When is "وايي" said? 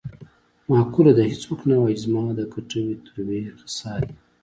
1.81-1.95